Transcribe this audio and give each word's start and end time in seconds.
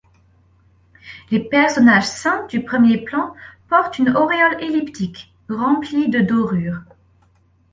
Les 1.29 1.39
personnages 1.39 2.07
saints 2.07 2.47
du 2.47 2.63
premier 2.65 2.97
plan 3.03 3.35
portent 3.69 3.99
une 3.99 4.17
auréole 4.17 4.57
elliptique, 4.59 5.31
remplie 5.47 6.09
de 6.09 6.21
dorure. 6.21 6.79